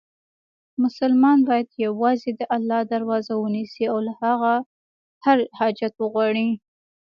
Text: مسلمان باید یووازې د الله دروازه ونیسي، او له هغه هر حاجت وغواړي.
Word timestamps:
مسلمان 0.83 1.37
باید 1.47 1.67
یووازې 1.85 2.31
د 2.39 2.41
الله 2.55 2.81
دروازه 2.93 3.33
ونیسي، 3.37 3.85
او 3.91 3.97
له 4.07 4.13
هغه 4.23 4.53
هر 5.25 5.37
حاجت 5.57 5.93
وغواړي. 5.97 6.49